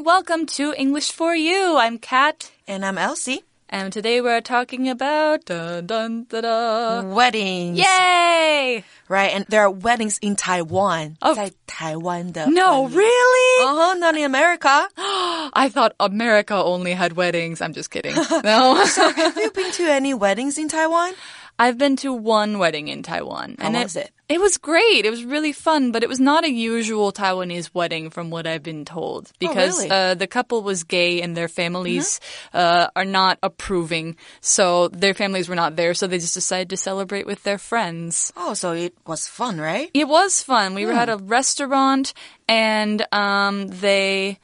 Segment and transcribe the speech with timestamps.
[0.00, 0.04] everyone.
[0.04, 1.76] Welcome to English for You.
[1.76, 2.50] I'm Kat.
[2.66, 3.42] And I'm Elsie.
[3.68, 7.02] And today we're talking about dun, dun, da, da.
[7.02, 7.76] Weddings.
[7.76, 8.84] Yay!
[9.06, 11.18] Right, and there are weddings in Taiwan.
[11.20, 11.34] Oh.
[11.34, 13.66] 在台湾的 No, really?
[13.66, 14.88] Uh-huh, not in America.
[14.96, 17.60] I thought America only had weddings.
[17.60, 18.14] I'm just kidding.
[18.44, 18.82] No.
[18.82, 21.12] Have you been to any weddings in Taiwan?
[21.61, 23.57] I've been to one wedding in Taiwan.
[23.59, 24.09] How was it?
[24.27, 25.05] It was great.
[25.05, 28.63] It was really fun, but it was not a usual Taiwanese wedding from what I've
[28.63, 29.91] been told because really?
[29.91, 32.19] uh, the couple was gay and their families
[32.51, 34.15] uh, are not approving.
[34.39, 38.33] So their families were not there, so they just decided to celebrate with their friends.
[38.35, 39.91] Oh, so it was fun, right?
[39.93, 40.73] It was fun.
[40.73, 42.15] We were at a restaurant
[42.49, 44.39] and um, they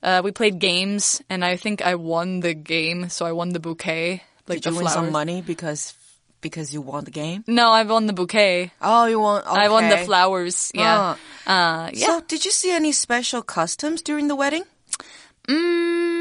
[0.00, 3.58] uh, we played games and I think I won the game, so I won the
[3.58, 4.22] bouquet.
[4.46, 5.94] Like Did you win some money because
[6.42, 7.44] because you won the game?
[7.46, 8.72] No, I won the bouquet.
[8.82, 9.40] Oh, you won.
[9.42, 9.60] Okay.
[9.64, 10.70] I won the flowers.
[10.74, 11.16] Yeah.
[11.46, 12.06] Uh, yeah.
[12.06, 14.64] So, did you see any special customs during the wedding?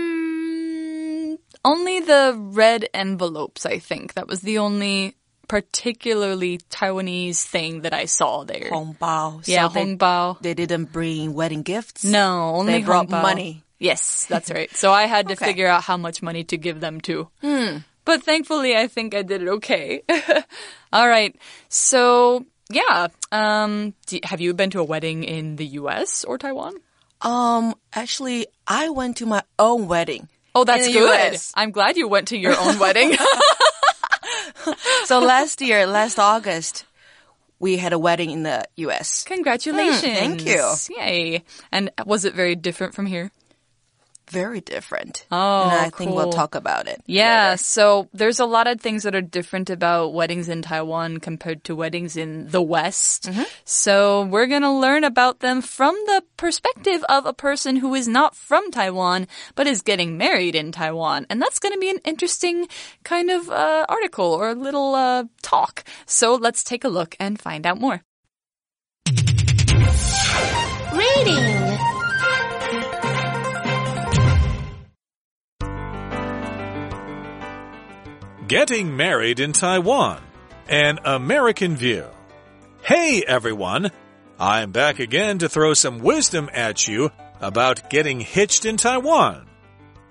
[0.02, 4.14] Mm, only the red envelopes, I think.
[4.14, 5.16] That was the only
[5.48, 8.70] particularly Taiwanese thing that I saw there.
[8.72, 9.42] 红包.
[9.46, 10.40] yeah, so they, hongbao.
[10.42, 12.04] they didn't bring wedding gifts?
[12.06, 13.22] No, only They brought hongbao.
[13.22, 13.64] money.
[13.78, 14.70] Yes, that's right.
[14.76, 15.46] So I had to Okay.
[15.46, 17.28] figure out how much money to give them to.
[18.06, 20.04] But thankfully, I think I did it okay.
[20.94, 21.36] All right.
[21.70, 23.08] So, yeah.
[23.32, 26.76] Um, do, have you been to a wedding in the US or Taiwan?
[27.22, 30.28] Um, actually, I went to my own wedding.
[30.56, 31.34] Oh, that's good.
[31.34, 31.54] US.
[31.56, 33.16] I'm glad you went to your own wedding.
[35.06, 36.86] So last year, last August,
[37.60, 39.24] we had a wedding in the U.S.
[39.24, 40.02] Congratulations.
[40.02, 40.74] thank you.
[40.98, 41.44] Yay.
[41.72, 43.32] And was it very different from here?
[44.32, 45.26] Very different.
[45.30, 46.32] Oh, and I think we'll cool.
[46.32, 47.02] talk about it.
[47.06, 47.58] Yeah, later.
[47.58, 51.76] so there's a lot of things that are different about weddings in Taiwan compared to
[51.76, 53.30] weddings in the West.
[53.66, 58.08] So we're going to learn about them from the perspective of a person who is
[58.08, 61.26] not from Taiwan but is getting married in Taiwan.
[61.30, 62.70] And that's going to be an interesting
[63.04, 65.84] kind of uh, article or a little uh, talk.
[66.06, 68.02] So let's take a look and find out more.
[70.94, 71.61] Reading.
[78.52, 80.22] Getting Married in Taiwan
[80.68, 82.06] An American View.
[82.84, 83.92] Hey everyone!
[84.38, 89.48] I'm back again to throw some wisdom at you about getting hitched in Taiwan.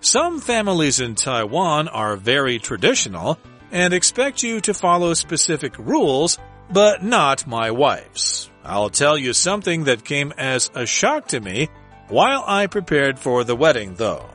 [0.01, 3.39] Some families in Taiwan are very traditional
[3.71, 6.39] and expect you to follow specific rules,
[6.73, 8.51] but not my wife's.
[8.65, 11.69] I'll tell you something that came as a shock to me
[12.09, 14.31] while I prepared for the wedding, though.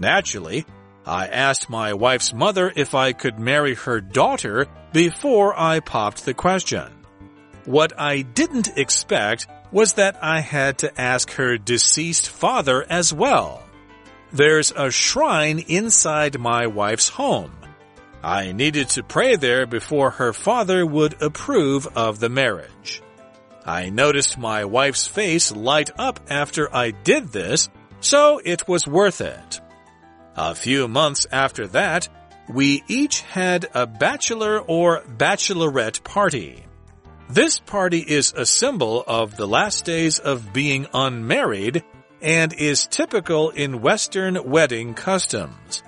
[0.00, 0.64] Naturally,
[1.08, 6.34] I asked my wife's mother if I could marry her daughter before I popped the
[6.34, 6.92] question.
[7.64, 13.62] What I didn't expect was that I had to ask her deceased father as well.
[14.32, 17.52] There's a shrine inside my wife's home.
[18.22, 23.02] I needed to pray there before her father would approve of the marriage.
[23.64, 27.70] I noticed my wife's face light up after I did this,
[28.00, 29.60] so it was worth it.
[30.40, 32.08] A few months after that,
[32.48, 36.64] we each had a bachelor or bachelorette party.
[37.28, 41.82] This party is a symbol of the last days of being unmarried
[42.22, 45.82] and is typical in Western wedding customs.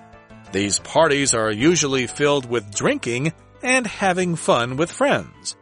[0.50, 3.32] These parties are usually filled with drinking
[3.62, 5.56] and having fun with friends.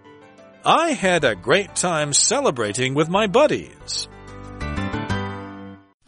[0.65, 4.09] I had a great time celebrating with my buddies.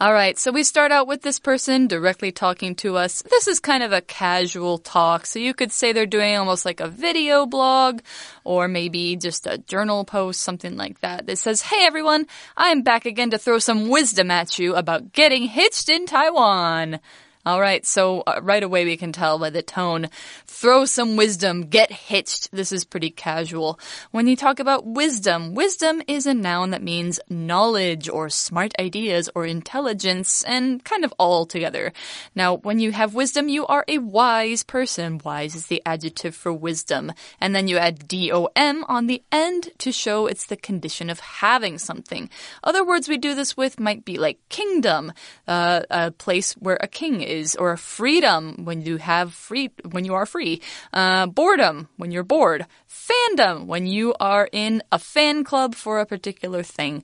[0.01, 3.21] All right, so we start out with this person directly talking to us.
[3.21, 6.79] This is kind of a casual talk, so you could say they're doing almost like
[6.79, 8.01] a video blog
[8.43, 11.27] or maybe just a journal post, something like that.
[11.27, 12.25] That says, Hey everyone,
[12.57, 16.99] I'm back again to throw some wisdom at you about getting hitched in Taiwan.
[17.43, 20.09] All right, so uh, right away we can tell by the tone.
[20.45, 22.51] Throw some wisdom, get hitched.
[22.51, 23.79] This is pretty casual.
[24.11, 29.27] When you talk about wisdom, wisdom is a noun that means knowledge or smart ideas
[29.33, 31.93] or intelligence and kind of all together.
[32.35, 35.19] Now, when you have wisdom, you are a wise person.
[35.23, 37.11] Wise is the adjective for wisdom.
[37.39, 41.79] And then you add D-O-M on the end to show it's the condition of having
[41.79, 42.29] something.
[42.63, 45.11] Other words we do this with might be like kingdom,
[45.47, 50.13] uh, a place where a king is, or freedom when you have free, when you
[50.13, 50.61] are free,
[50.93, 56.05] uh, boredom when you're bored, fandom when you are in a fan club for a
[56.05, 57.03] particular thing.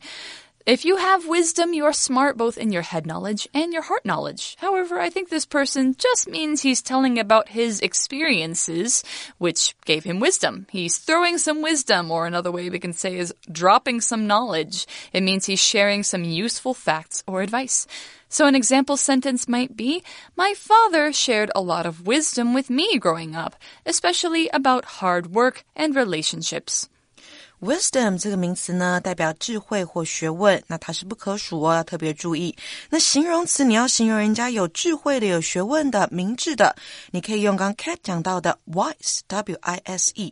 [0.68, 4.04] If you have wisdom, you are smart both in your head knowledge and your heart
[4.04, 4.58] knowledge.
[4.60, 9.02] However, I think this person just means he's telling about his experiences,
[9.38, 10.68] which gave him wisdom.
[10.70, 14.88] He's throwing some wisdom, or another way we can say is dropping some knowledge.
[15.14, 17.88] It means he's sharing some useful facts or advice.
[18.30, 20.04] So an example sentence might be,
[20.36, 25.64] My father shared a lot of wisdom with me growing up, especially about hard work
[25.76, 26.90] and relationships.
[27.60, 32.56] Wisdom 这个名词呢，代表智慧或学问，那它是不可数哦，要特别注意。
[32.88, 36.76] 那形容词你要形容人家有智慧的、有学问的、明智的，
[37.10, 40.32] 你可以用刚 Cat 讲到的 wise，w i s e。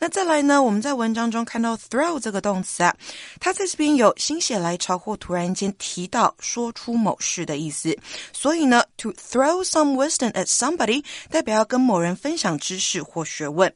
[0.00, 2.96] 那再来呢，我们在文章中看到 throw 这个动词啊，
[3.38, 7.96] 它在这边有心血来潮或突然间提到、说出某事的意思。
[8.32, 13.72] 所以呢，to throw some wisdom at somebody 代表要跟某人分享知识或学问。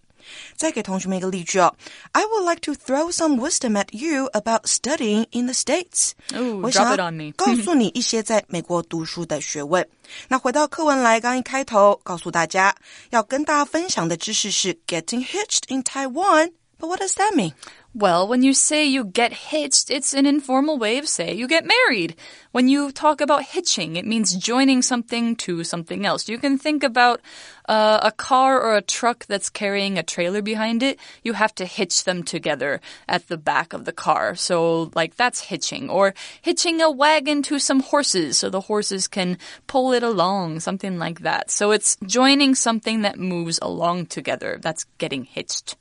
[0.56, 1.75] 再给同学们一个例句哦，
[2.14, 6.12] I would like to throw some wisdom at you about studying in the States。
[6.31, 7.31] Ooh, 我 drop 想 it 要 on me.
[7.36, 9.88] 告诉你一些在美国读书的学问。
[10.30, 12.74] 那回到课文来，刚一开头告诉大家
[13.10, 17.54] 要跟大家分享的知识是 getting hitched in Taiwan。But what does that mean?
[17.94, 21.64] Well, when you say you get hitched, it's an informal way of say you get
[21.64, 22.17] married.
[22.52, 26.29] When you talk about hitching, it means joining something to something else.
[26.29, 27.23] You can think about
[27.67, 31.00] uh, a car or a truck that's carrying a trailer behind it.
[31.25, 34.35] You have to hitch them together at the back of the car.
[34.35, 35.88] So, like, that's hitching.
[35.88, 36.12] Or
[36.43, 41.20] hitching a wagon to some horses so the horses can pull it along, something like
[41.20, 41.50] that.
[41.50, 44.58] So, it's joining something that moves along together.
[44.61, 45.75] That's getting hitched.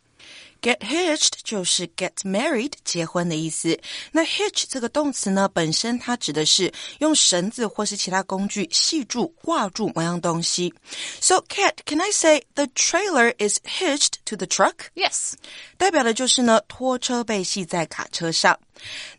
[0.61, 3.79] Get hitched 就是 get married 结婚的意思。
[4.11, 10.73] 那 hitch 这个动词呢，本身它指的是用绳子或是其他工具系住、挂住某样东西。
[11.21, 15.33] So, Cat, can I say the trailer is hitched to the truck？Yes.
[15.77, 18.59] 代表的就是呢，拖车被系在卡车上。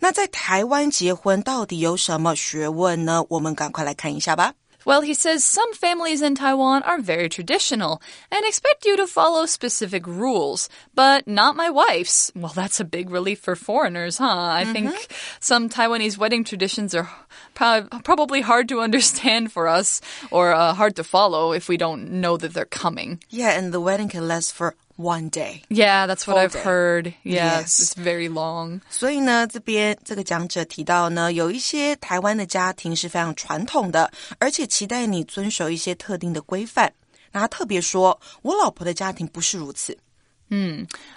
[0.01, 3.25] 那在台湾结婚到底有什么学问呢？
[3.29, 4.55] 我们赶快来看一下吧。
[4.89, 8.01] Well, he says some families in Taiwan are very traditional
[8.33, 12.33] and expect you to follow specific rules, but not my wife's.
[12.35, 14.25] Well, that's a big relief for foreigners, huh?
[14.25, 17.07] I think some Taiwanese wedding traditions are
[17.53, 20.01] prob- probably hard to understand for us
[20.31, 23.23] or uh, hard to follow if we don't know that they're coming.
[23.29, 25.64] Yeah, and the wedding can last for one day.
[25.70, 26.62] Yeah, that's what Whole I've day.
[26.64, 27.14] heard.
[27.24, 27.80] Yeah, Yes.
[27.80, 28.82] it's very long.
[28.90, 36.94] 所以呢，这边这个讲者提到呢，有一些台湾的家庭是非常传统的，而且期待你遵守一些特定的规范。
[37.32, 39.98] 那他特别说，我老婆的家庭不是如此。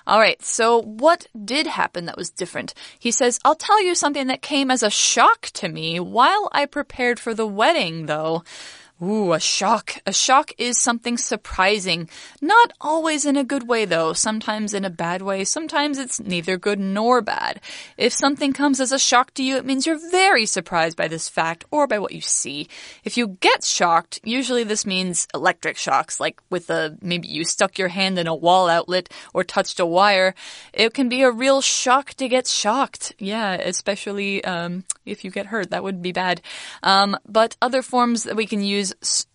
[0.06, 2.72] All right, so what did happen that was different?
[2.98, 6.64] He says, I'll tell you something that came as a shock to me while I
[6.64, 8.44] prepared for the wedding, though.
[9.03, 9.95] Ooh, a shock.
[10.05, 12.07] A shock is something surprising.
[12.39, 14.13] Not always in a good way, though.
[14.13, 15.43] Sometimes in a bad way.
[15.43, 17.59] Sometimes it's neither good nor bad.
[17.97, 21.27] If something comes as a shock to you, it means you're very surprised by this
[21.27, 22.67] fact or by what you see.
[23.03, 27.79] If you get shocked, usually this means electric shocks, like with a, maybe you stuck
[27.79, 30.35] your hand in a wall outlet or touched a wire.
[30.73, 33.15] It can be a real shock to get shocked.
[33.17, 35.71] Yeah, especially, um, if you get hurt.
[35.71, 36.41] That would be bad.
[36.83, 38.90] Um, but other forms that we can use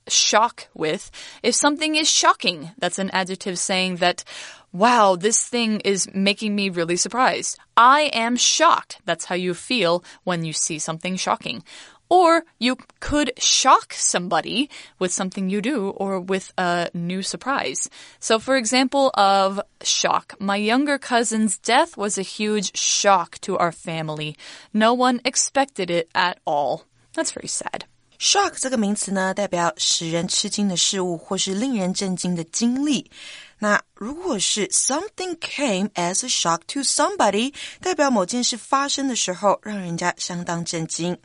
[0.09, 1.11] shock with.
[1.43, 4.25] If something is shocking, that's an adjective saying that,
[4.73, 7.59] wow, this thing is making me really surprised.
[7.77, 9.01] I am shocked.
[9.05, 11.63] That's how you feel when you see something shocking.
[12.09, 14.71] Or you could shock somebody
[15.01, 17.91] with something you do or with a new surprise.
[18.21, 23.73] So, for example, of shock, my younger cousin's death was a huge shock to our
[23.73, 24.37] family.
[24.73, 26.85] No one expected it at all.
[27.13, 27.87] That's very sad.
[28.19, 33.11] Shock 这个名词呢，代表使人吃惊的事物或是令人震惊的经历。
[33.59, 41.17] 那如果是 something came as a shock to somebody，代表某件事发生的时候让人家相当震惊。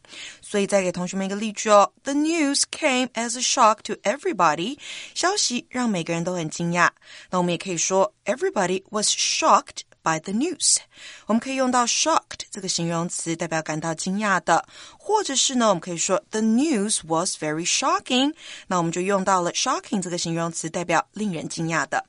[0.41, 4.77] 所以再给同学们一个例句哦：The news came as a shock to everybody。
[5.13, 6.89] 消息让每个人都很惊讶。
[7.29, 9.81] 那我们也可以说 everybody was shocked。
[10.03, 10.77] By the news，
[11.25, 14.65] 我们可以用到 shocked 这个形容词，代表感到惊讶的，
[14.97, 18.33] 或者是呢，我们可以说 the news was very shocking，
[18.67, 22.05] 那我们就用到了 shocking 这个形容词，代表令人惊讶的。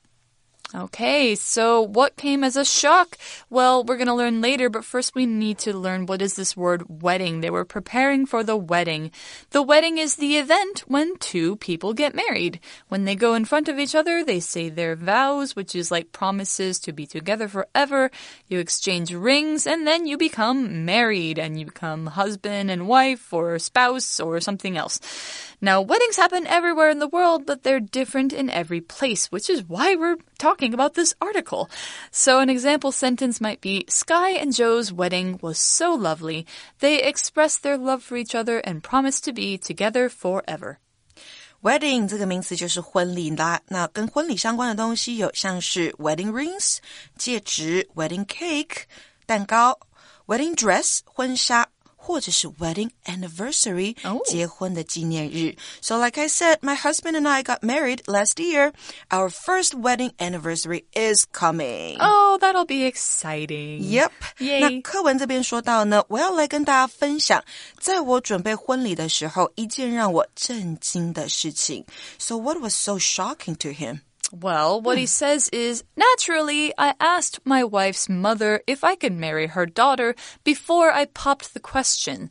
[0.75, 3.19] Okay, so what came as a shock?
[3.51, 6.57] Well, we're going to learn later, but first we need to learn what is this
[6.57, 7.43] word wedding.
[7.43, 9.11] They were preparing for the wedding.
[9.51, 12.59] The wedding is the event when two people get married.
[12.89, 16.11] When they go in front of each other, they say their vows, which is like
[16.11, 18.11] promises to be together forever.
[18.49, 23.59] You exchange rings and then you become married and you become husband and wife or
[23.59, 25.01] spouse or something else.
[25.61, 29.63] Now, weddings happen everywhere in the world, but they're different in every place, which is
[29.69, 31.70] why we're talking about this article.
[32.12, 36.46] So an example sentence might be Sky and Joe's wedding was so lovely.
[36.80, 40.80] They expressed their love for each other and promised to be together forever.
[41.64, 43.60] Wedding 这个名词就是婚礼啦。
[43.68, 46.78] 那跟婚礼相关的东西有像是 wedding rings
[47.18, 48.84] 戒指、wedding cake
[49.26, 49.80] 蛋糕、
[50.28, 51.68] wedding dress 婚纱。
[52.02, 54.22] 或者是 wedding anniversary Oh.
[54.26, 55.58] 结婚的纪念日。
[55.82, 58.72] So like I said, my husband and I got married last year.
[59.10, 61.98] Our first wedding anniversary is coming.
[62.00, 63.82] Oh, that'll be exciting.
[63.82, 67.44] Yep， Yay 那课文这边说到呢，我要来跟大家分享，
[67.80, 71.86] 在我准备婚礼的时候，一件让我震惊的事情。
[72.18, 74.00] So what was so shocking to him?
[74.33, 79.49] Well, what he says is naturally, I asked my wife's mother if I could marry
[79.49, 82.31] her daughter before I popped the question.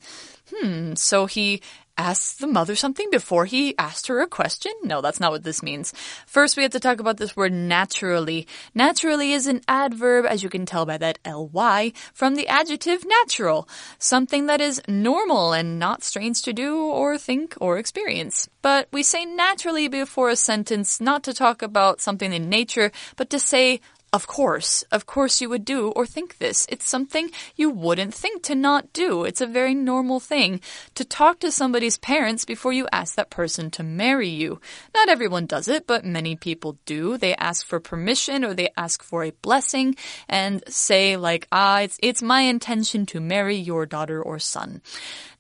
[0.51, 1.61] Hmm, so he
[1.97, 4.71] asked the mother something before he asked her a question?
[4.83, 5.93] No, that's not what this means.
[6.25, 8.47] First, we have to talk about this word naturally.
[8.73, 13.67] Naturally is an adverb, as you can tell by that ly, from the adjective natural.
[13.99, 18.49] Something that is normal and not strange to do or think or experience.
[18.61, 23.29] But we say naturally before a sentence not to talk about something in nature, but
[23.29, 23.81] to say
[24.13, 26.65] of course, of course you would do or think this.
[26.69, 29.23] It's something you wouldn't think to not do.
[29.23, 30.59] It's a very normal thing
[30.95, 34.59] to talk to somebody's parents before you ask that person to marry you.
[34.93, 37.17] Not everyone does it, but many people do.
[37.17, 39.95] They ask for permission or they ask for a blessing
[40.27, 44.81] and say like, ah, it's, it's my intention to marry your daughter or son.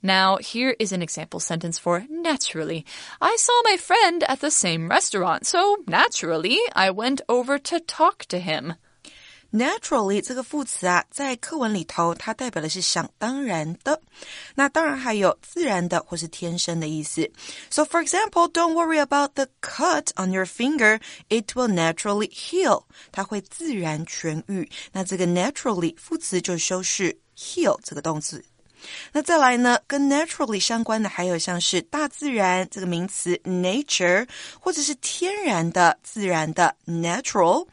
[0.02, 2.84] Now, here is an example sentence for naturally.
[3.18, 8.26] I saw my friend at the same restaurant, so naturally, I went over to talk
[8.28, 8.74] to him.
[9.52, 14.02] Naturally 这个副词啊，在课文里头，它代表的是想当然的。
[14.56, 17.30] 那当然还有自然的或是天生的意思。
[17.70, 22.82] So for example, don't worry about the cut on your finger; it will naturally heal.
[23.12, 24.68] 它会自然痊愈。
[24.92, 28.44] 那这个 naturally 副词就修饰 heal 这个动词。
[29.11, 34.27] 那再来呢，跟 naturally 相关的还有像是大自然这个名词 nature，
[34.59, 37.67] 或者是天然的、自然的 natural。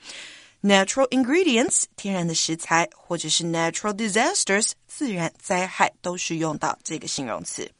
[0.60, 7.70] Natural ingredients 天然的食材，或者是 natural disasters 自然灾害，都是用到这个形容词。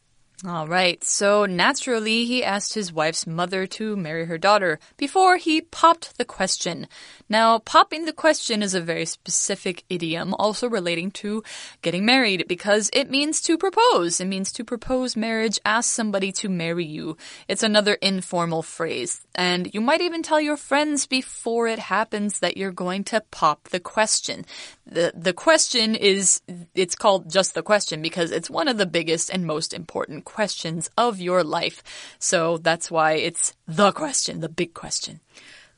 [0.47, 5.61] All right, so naturally, he asked his wife's mother to marry her daughter before he
[5.61, 6.87] popped the question.
[7.29, 11.43] Now, popping the question is a very specific idiom, also relating to
[11.83, 14.21] getting married, because it means to propose.
[14.21, 17.17] It means to propose marriage, ask somebody to marry you.
[17.49, 19.27] It's another informal phrase.
[19.35, 23.71] And you might even tell your friends before it happens that you're going to pop
[23.71, 24.45] the question.
[24.87, 26.41] The, the question is,
[26.77, 30.91] it's called just the question because it's one of the biggest and most important questions
[30.97, 31.83] of your life.
[32.19, 35.21] So that's why it's the question, the big question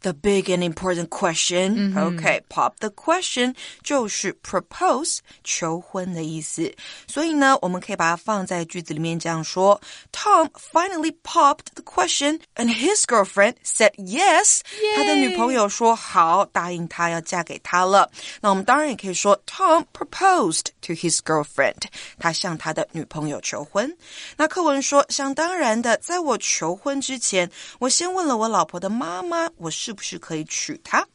[0.01, 1.97] The big and important question.
[1.97, 6.71] Okay, pop the question 就是 propose 求婚的意思。
[7.07, 14.59] 所以呢，我们可以把它放在句子里面这样说：Tom finally popped the question, and his girlfriend said yes.
[14.95, 18.11] 他的女朋友说好，答应他要嫁给他了。
[18.41, 21.81] 那我们当然也可以说 Tom proposed to his girlfriend.
[22.19, 23.91] 他向他的女朋友求婚。
[24.37, 27.49] 那课文说，想当然的，在我求婚之前，
[27.79, 31.05] 我先问了我老婆的妈妈，我是 不是可以娶她？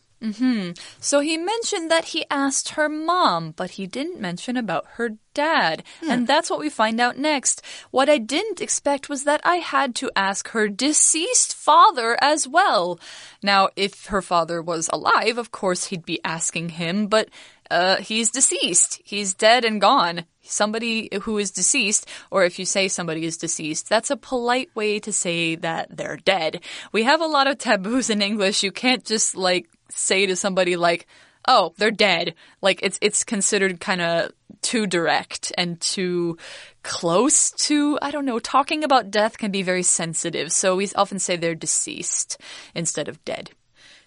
[1.00, 5.82] So he mentioned that he asked her mom, but he didn't mention about her dad.
[6.06, 7.62] And that's what we find out next.
[7.90, 13.00] What I didn't expect was that I had to ask her deceased father as well.
[13.42, 17.30] Now, if her father was alive, of course he'd be asking him, but
[17.71, 19.01] uh, he's deceased.
[19.03, 20.25] He's dead and gone.
[20.41, 24.99] Somebody who is deceased, or if you say somebody is deceased, that's a polite way
[24.99, 26.61] to say that they're dead.
[26.91, 28.61] We have a lot of taboos in English.
[28.61, 31.07] You can't just like say to somebody like,
[31.47, 34.31] "Oh, they're dead." Like it's it's considered kind of
[34.61, 36.37] too direct and too
[36.83, 38.39] close to I don't know.
[38.39, 42.39] Talking about death can be very sensitive, so we often say they're deceased
[42.75, 43.49] instead of dead.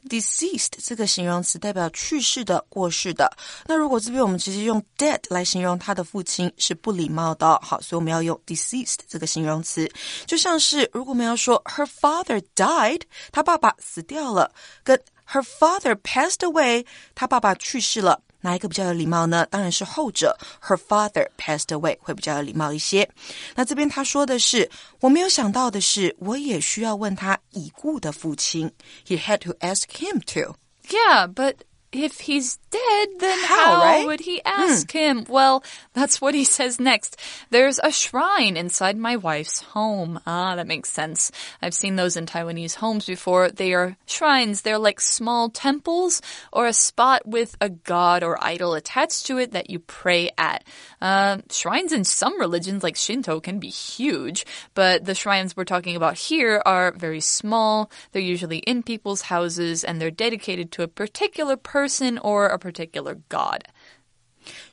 [0.08, 3.34] Deceased 这个形容词代表去世的、过世的。
[3.66, 7.58] 那如果这边我们直接用 dead 来形容他的父亲是不礼貌的。
[7.62, 9.90] 好，所以我们要用 deceased 这个形容词，
[10.26, 13.02] 就像是如果我们要说 her father died，
[13.32, 14.52] 他爸爸死掉了，
[14.84, 15.00] 跟
[15.30, 18.22] her father passed away，他爸爸去世了。
[18.40, 19.46] 哪一个比较有礼貌呢？
[19.50, 23.08] 当然是后者，her father passed away 会比较有礼貌一些。
[23.54, 28.70] 那这边他说的是，我没有想到的是，我也需要问他已故的父亲。
[29.06, 30.56] He had to ask him to.
[30.88, 31.56] Yeah, but
[31.90, 34.06] if he's dead, then How, how, right?
[34.06, 35.24] would he ask him?
[35.26, 35.64] Well,
[35.94, 37.18] that's what he says next.
[37.48, 40.20] There's a shrine inside my wife's home.
[40.26, 41.32] Ah, that makes sense.
[41.62, 43.50] I've seen those in Taiwanese homes before.
[43.50, 44.62] They are shrines.
[44.62, 46.20] They're like small temples
[46.52, 50.64] or a spot with a god or idol attached to it that you pray at.
[51.00, 55.96] Uh, shrines in some religions, like Shinto, can be huge, but the shrines we're talking
[55.96, 57.90] about here are very small.
[58.12, 61.77] They're usually in people's houses and they're dedicated to a particular person
[62.18, 63.64] or a particular god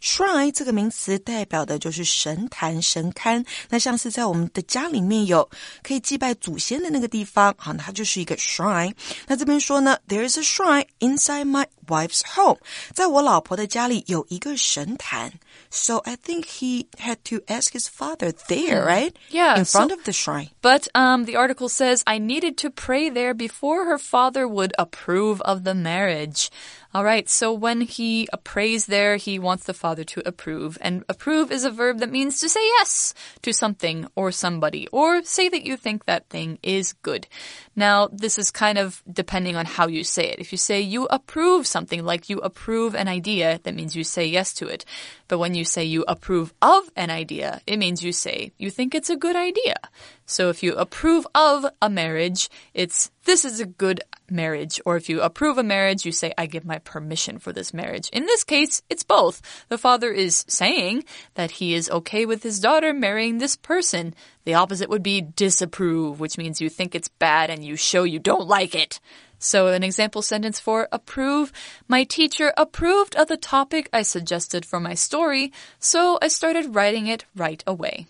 [0.04, 3.44] Shrine 这个名词代表的就是神坛、神龛。
[3.68, 5.48] 那像是在我们的家里面有
[5.82, 8.94] 可以祭拜祖先的那个地方，好，那它就是一个 shrine。
[9.26, 12.58] 那这边说呢，There is a shrine inside my wife's home，
[12.92, 15.32] 在我老婆的家里有一个神坛。
[15.70, 19.12] So I think he had to ask his father there, right?
[19.30, 20.48] Yeah, in front so- of the shrine.
[20.60, 25.40] But um, the article says I needed to pray there before her father would approve
[25.42, 26.50] of the marriage.
[26.92, 30.77] All right, so when he prays there, he wants the father to approve.
[30.81, 35.23] And approve is a verb that means to say yes to something or somebody, or
[35.23, 37.27] say that you think that thing is good.
[37.75, 40.39] Now, this is kind of depending on how you say it.
[40.39, 44.25] If you say you approve something, like you approve an idea, that means you say
[44.25, 44.85] yes to it.
[45.27, 48.93] But when you say you approve of an idea, it means you say you think
[48.93, 49.75] it's a good idea.
[50.25, 54.79] So if you approve of a marriage, it's this is a good marriage.
[54.85, 58.09] Or if you approve a marriage, you say I give my permission for this marriage.
[58.09, 59.41] In this case, it's both.
[59.69, 64.13] The father is saying that he is okay with his daughter marrying this person.
[64.45, 68.19] The opposite would be disapprove, which means you think it's bad and you show you
[68.19, 68.99] don't like it.
[69.44, 71.50] So, an example sentence for approve.
[71.88, 77.06] My teacher approved of the topic I suggested for my story, so I started writing
[77.06, 78.06] it right away.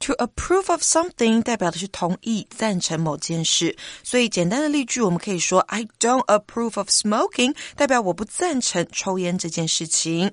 [0.00, 10.32] To approve of something 代表的是同意、赞成某件事，所以简单的例句我们可以说 I don't approve of smoking，代表我不赞成抽烟这件事情。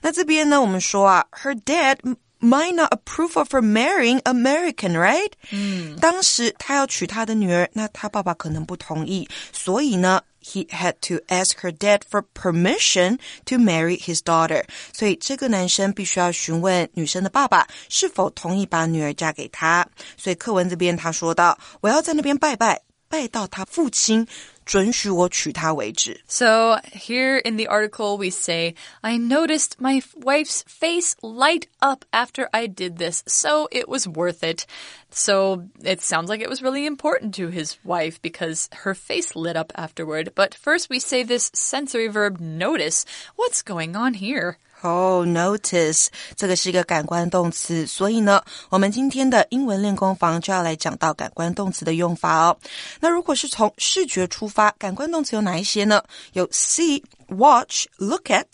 [0.00, 1.98] 那这边呢，我们说啊，Her dad
[2.39, 5.31] might not approve of her marrying American, right？
[5.51, 10.21] 嗯，当时他要娶他的女儿，那他爸爸可能不同意，所以呢。
[10.39, 14.63] He had to ask her dad for permission to marry his daughter.
[14.93, 19.85] 所以这个男生必须要询问女生的爸爸是否同意把女儿嫁给他。
[20.15, 24.25] 所以课文这边他说到：“我要在那边拜拜，拜到他父亲
[24.66, 32.48] 准许我娶她为止。” So, here in the article, we say, I noticed my wife's face light up after
[32.52, 34.66] I did this, so it was worth it.
[35.10, 39.56] So, it sounds like it was really important to his wife because her face lit
[39.56, 40.32] up afterward.
[40.34, 43.04] But first, we say this sensory verb notice.
[43.36, 44.58] What's going on here?
[44.81, 52.57] 哦、n o t i c e 这个是一个感官动词，所以呢，我们今天的英文练功房就要来讲到感官动词的用法哦。
[52.99, 56.03] 那如果是从视觉出发，感官动词有哪一些呢？
[56.33, 58.45] 有 see、watch、look at。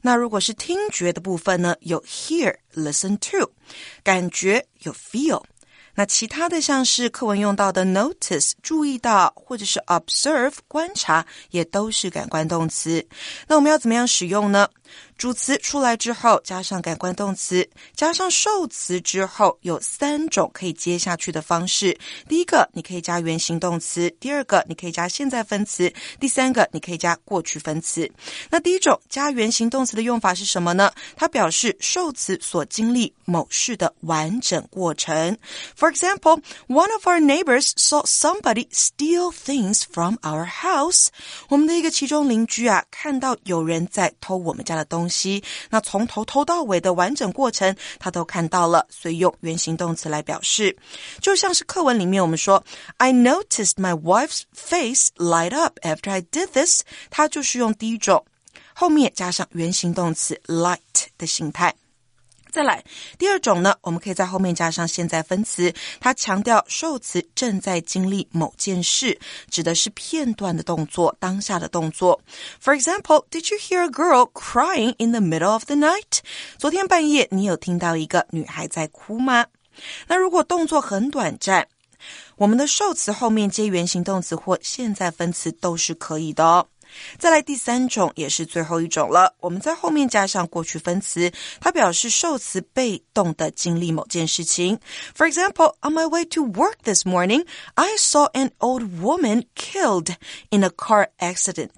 [0.00, 3.52] 那如果是听觉的部分呢，有 hear、listen to。
[4.02, 5.42] 感觉有 feel。
[5.94, 13.06] 那其他的像是课文用到的 notice 注意到，或者是 observe 观察，也都是感官动词。
[13.46, 14.66] 那我们要怎么样使用呢？
[15.20, 21.94] 主词出来之后，加上感官动词，加上受词之后，有三种可以接下去的方式。
[22.26, 28.10] 第一个，你可以加原形动词；第二个，你可以加现在分词；第三个，你可以加过去分词。
[28.48, 30.90] 那第一种加原形动词的用法是什么呢？
[31.16, 35.36] 它表示受词所经历某事的完整过程。
[35.78, 41.08] For example, one of our neighbors saw somebody steal things from our house.
[41.50, 50.76] 我们的一个其中邻居啊，看到有人在偷我们家的东西，西那从头偷到尾的完整过程，他都看到了，所以用原形动词来表示。
[51.20, 52.64] 就像是课文里面我们说
[52.98, 58.24] ，I noticed my wife's face light up after I did this，它就是用第一种，
[58.72, 61.74] 后面加上原形动词 light 的形态。
[62.50, 62.82] 再来，
[63.16, 72.20] 第二种呢，我们可以在后面加上现在分词，它强调受词正在经历某件事，指的是片段的动作，当下的动作。
[72.62, 76.18] For example, did you hear a girl crying in the middle of the night？
[76.58, 79.46] 昨天半夜你有听到一个女孩在哭吗？
[80.08, 81.68] 那如果动作很短暂，
[82.36, 86.66] 我们的受词后面接原形动词或现在分词都是可以的哦。
[87.18, 89.34] 再来第三种，也是最后一种了。
[89.40, 94.78] 我们在后面加上过去分词，它表示受词被动的经历某件事情。
[95.16, 100.14] For example, on my way to work this morning, I saw an old woman killed
[100.50, 101.70] in a car accident.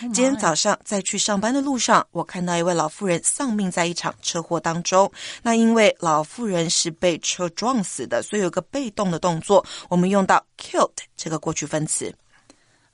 [0.00, 5.10] 今天早上在去上班的路上，我看到一位老妇人丧命在一场车祸当中。
[5.42, 12.14] 那因为老妇人是被车撞死的，所以有个被动的动作，我们用到 killed 这个过去分词。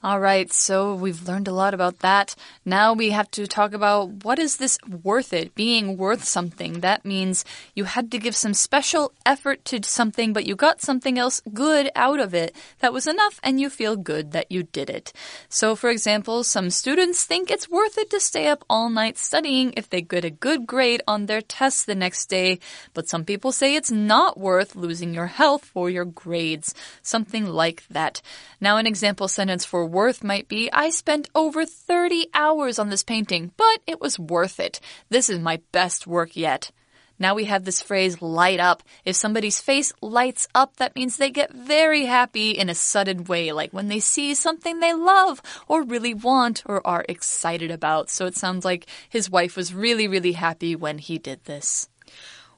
[0.05, 2.35] All right, so we've learned a lot about that.
[2.65, 5.55] Now we have to talk about what is this worth it?
[5.55, 6.81] Being worth something.
[6.81, 7.45] That means
[7.77, 11.89] you had to give some special effort to something, but you got something else good
[11.95, 15.13] out of it that was enough and you feel good that you did it.
[15.49, 19.73] So, for example, some students think it's worth it to stay up all night studying
[19.77, 22.59] if they get a good grade on their test the next day,
[22.93, 26.75] but some people say it's not worth losing your health for your grades.
[27.03, 28.21] Something like that.
[28.61, 33.05] Now, an example sentence for worth might be I spent over 30 hours on this
[33.05, 34.81] painting, but it was worth it.
[35.11, 36.73] This is my best work yet.
[37.19, 38.83] Now we have this phrase light up.
[39.05, 43.53] If somebody's face lights up, that means they get very happy in a sudden way,
[43.53, 48.11] like when they see something they love or really want or are excited about.
[48.11, 51.89] So it sounds like his wife was really, really happy when he did this.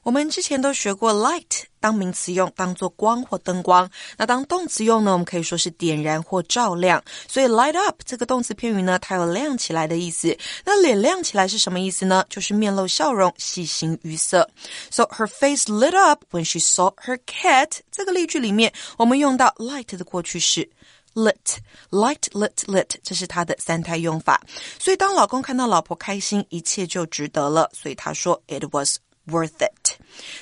[0.04, 3.88] 我们之前都学过 light 当名词用，当做光或灯光。
[4.16, 7.04] 那当动词用呢，我们可以说是点燃或照亮。
[7.28, 10.34] 所以 light up 这个动词片语呢，它有亮起来的意思。
[10.64, 12.24] 那脸亮起来是什么意思呢？
[12.30, 14.48] 就是面露笑容，喜形于色。
[14.90, 17.80] So her face lit up when she saw her cat。
[17.92, 20.70] 这个例句里面，我们用到 light 的过去式。
[21.14, 21.58] lit
[21.90, 24.40] light lit lit，这是它的三态用法。
[24.78, 27.68] 所以当老公看到老婆开心，一切就值得了。
[27.74, 28.96] 所以他说 it was
[29.26, 29.96] worth it。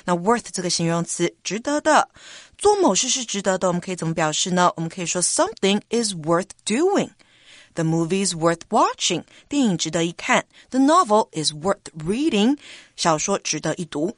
[0.05, 2.09] 那 worth 这个形容词，值得的。
[2.57, 4.73] 做某事是值得的，我们可以怎么表示呢？
[4.75, 10.45] 我们可以说 something is worth doing。The movie is worth watching，电影值得一看。
[10.71, 12.57] The novel is worth reading，
[12.97, 14.17] 小说值得一读。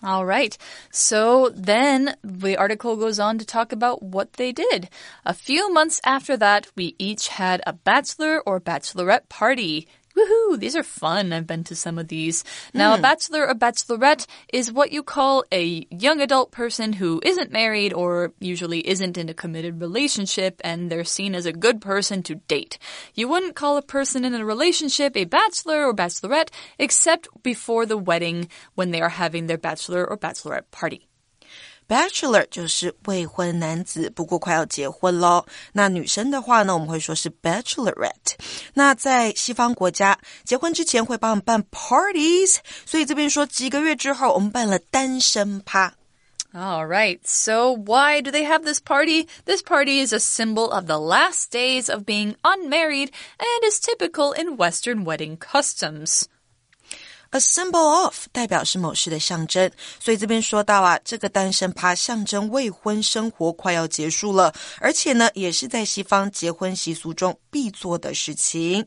[0.00, 0.54] All right.
[0.90, 4.88] So then the article goes on to talk about what they did.
[5.22, 9.86] A few months after that, we each had a bachelor or bachelorette party.
[10.17, 10.59] Woohoo!
[10.59, 11.31] These are fun.
[11.31, 12.43] I've been to some of these.
[12.73, 13.03] Now, a hmm.
[13.03, 18.33] bachelor or bachelorette is what you call a young adult person who isn't married or
[18.39, 22.79] usually isn't in a committed relationship and they're seen as a good person to date.
[23.13, 26.49] You wouldn't call a person in a relationship a bachelor or bachelorette
[26.79, 31.06] except before the wedding when they are having their bachelor or bachelorette party
[31.88, 35.44] Bachelor 就是未婚男子，不过快要结婚喽。
[35.72, 38.36] 那女生的话呢，我们会说是 Bachelorette。
[38.74, 42.56] 那在西方国家，结婚之前会帮我们办 parties，
[42.86, 45.94] 所以这边说几个月之后，我们办了单身趴。
[46.54, 47.18] All right.
[47.24, 49.26] So why do they have this party?
[49.46, 54.34] This party is a symbol of the last days of being unmarried and is typical
[54.34, 56.24] in Western wedding customs.
[57.30, 68.86] A symbol of 代表是某事的象征，所以这边说到啊，这个单身趴象征未婚生活快要结束了，而且呢，也是在西方结婚习俗中必做的事情。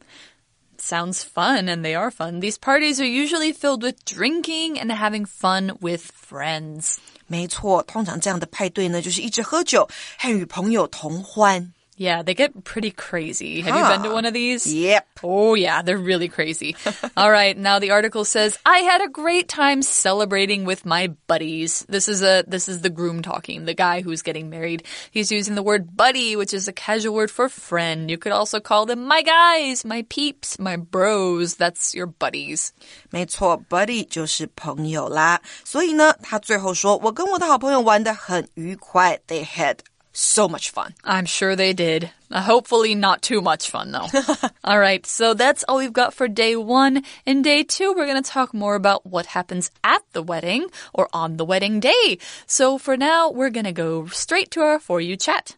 [0.78, 2.39] Sounds fun, and they are fun.
[2.39, 6.98] These parties are usually filled with drinking and having fun with friends.
[7.26, 11.74] 没错，通常这样的派对呢，就是一直喝酒和与朋友同欢。
[12.00, 13.62] Yeah, they get pretty crazy.
[13.62, 14.67] Have you been to one of these?
[14.67, 15.08] Yep.
[15.24, 16.76] Oh, yeah, they're really crazy.
[17.15, 21.86] All right, now the article says, I had a great time celebrating with my buddies.
[21.88, 24.84] This is a this is the groom talking, the guy who's getting married.
[25.10, 28.12] He's using the word buddy, which is a casual word for friend.
[28.12, 31.56] You could also call them my guys, my peeps, my bros.
[31.56, 32.74] That's your buddies.
[33.10, 35.39] 没错，buddy 就是朋友啦。
[35.63, 39.17] 所以呢，他最后说：“我跟我的好朋友玩得很愉快。
[39.30, 39.78] They had
[40.20, 42.11] so much fun。I'm sure they did.
[42.30, 44.06] Uh, hopefully not too much fun though.
[44.64, 45.04] all right.
[45.06, 47.02] So that's all we've got for day one.
[47.26, 51.09] In day two, we're going to talk more about what happens at the wedding or
[51.12, 52.18] on the wedding day.
[52.46, 55.56] So for now, we're going to go straight to our For You chat.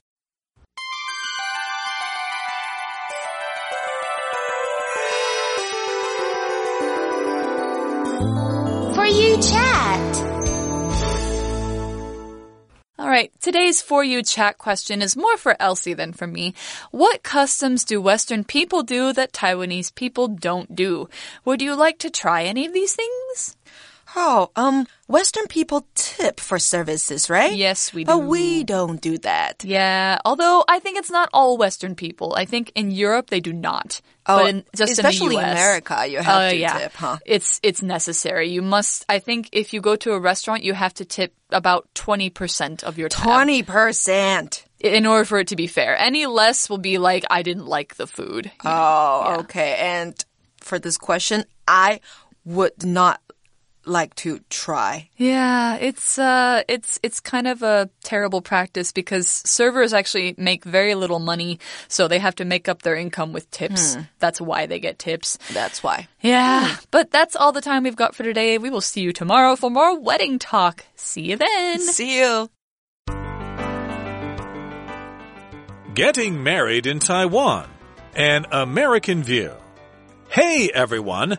[13.13, 13.31] Right.
[13.43, 16.55] Today's For You chat question is more for Elsie than for me.
[16.93, 21.11] What customs do Western people do that Taiwanese people don't do?
[21.45, 23.55] Would you like to try any of these things?
[24.15, 27.55] Oh, um, Western people tip for services, right?
[27.55, 28.09] Yes, we do.
[28.09, 29.65] But we don't do that.
[29.65, 32.35] Yeah, although I think it's not all Western people.
[32.37, 34.01] I think in Europe they do not.
[34.27, 36.79] Oh, but in, just especially in in the US, America, you have uh, to yeah.
[36.79, 37.19] tip, huh?
[37.25, 38.49] It's it's necessary.
[38.51, 39.05] You must.
[39.09, 42.85] I think if you go to a restaurant, you have to tip about twenty percent
[42.85, 44.65] of your Twenty percent.
[44.79, 45.97] in order for it to be fair.
[45.97, 48.51] Any less will be like I didn't like the food.
[48.65, 49.77] Oh, okay.
[49.79, 50.15] And
[50.59, 52.01] for this question, I
[52.45, 53.21] would not
[53.85, 55.09] like to try.
[55.17, 60.95] Yeah, it's uh it's it's kind of a terrible practice because servers actually make very
[60.95, 63.97] little money, so they have to make up their income with tips.
[64.19, 65.39] That's why they get tips.
[65.53, 66.09] That's why.
[66.21, 68.59] Yeah, but that's all the time we've got for today.
[68.59, 70.85] We will see you tomorrow for more wedding talk.
[70.97, 71.81] See you then.
[71.81, 72.51] See you.
[75.95, 77.69] Getting Married in Taiwan
[78.15, 79.53] An American View.
[80.29, 81.37] Hey everyone!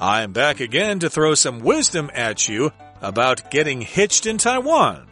[0.00, 5.06] I'm back again to throw some wisdom at you about getting hitched in Taiwan.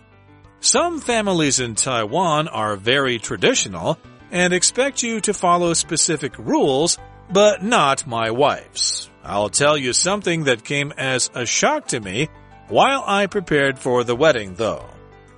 [0.60, 3.98] Some families in Taiwan are very traditional
[4.30, 6.98] and expect you to follow specific rules,
[7.30, 9.10] but not my wife's.
[9.22, 12.28] I'll tell you something that came as a shock to me
[12.68, 14.86] while I prepared for the wedding, though.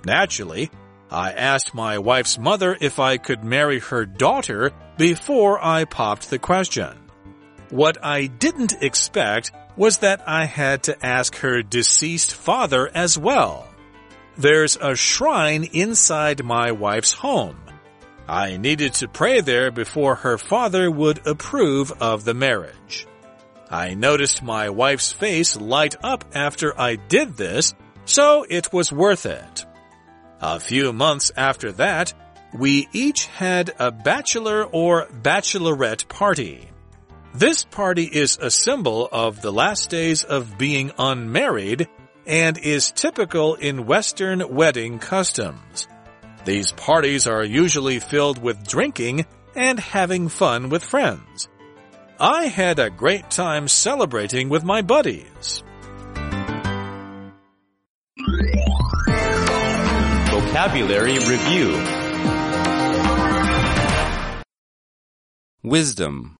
[0.05, 0.69] Naturally,
[1.09, 6.39] I asked my wife's mother if I could marry her daughter before I popped the
[6.39, 7.06] question.
[7.69, 13.67] What I didn't expect was that I had to ask her deceased father as well.
[14.37, 17.57] There's a shrine inside my wife's home.
[18.27, 23.07] I needed to pray there before her father would approve of the marriage.
[23.69, 27.73] I noticed my wife's face light up after I did this,
[28.05, 29.65] so it was worth it.
[30.39, 32.13] A few months after that,
[32.53, 36.69] we each had a bachelor or bachelorette party.
[37.37, 41.87] This party is a symbol of the last days of being unmarried
[42.25, 45.87] and is typical in Western wedding customs.
[46.45, 51.47] These parties are usually filled with drinking and having fun with friends.
[52.19, 55.63] I had a great time celebrating with my buddies.
[60.31, 61.77] Vocabulary Review
[65.61, 66.36] Wisdom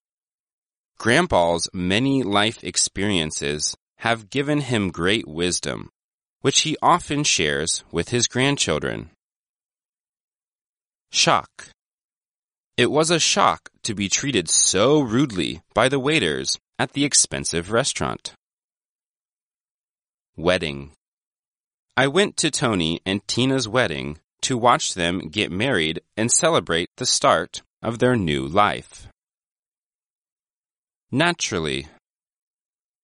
[1.00, 5.90] Grandpa's many life experiences have given him great wisdom,
[6.42, 9.12] which he often shares with his grandchildren.
[11.12, 11.70] Shock
[12.78, 17.72] It was a shock to be treated so rudely by the waiters at the expensive
[17.72, 18.34] restaurant.
[20.36, 20.92] Wedding
[21.96, 27.06] I went to Tony and Tina's wedding to watch them get married and celebrate the
[27.06, 29.08] start of their new life.
[31.12, 31.88] Naturally.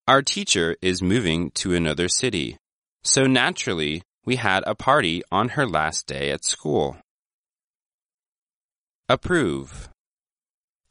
[0.09, 2.57] Our teacher is moving to another city,
[3.01, 6.97] so naturally we had a party on her last day at school.
[9.07, 9.87] Approve.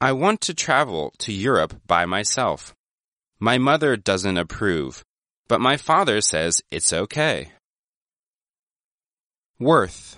[0.01, 2.73] I want to travel to Europe by myself.
[3.39, 5.05] My mother doesn't approve,
[5.49, 7.53] but my father says it's okay.
[9.61, 10.17] Worth.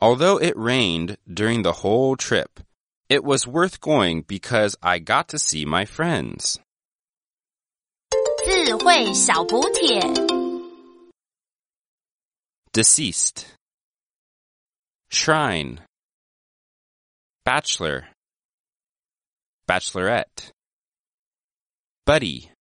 [0.00, 2.60] Although it rained during the whole trip,
[3.09, 6.59] it was worth going because I got to see my friends.
[8.45, 9.99] 智慧小补帖。
[12.71, 13.47] Deceased.
[15.11, 15.81] Shrine.
[17.43, 18.09] Bachelor.
[19.67, 20.51] Bachelorette.
[22.05, 22.51] Buddy.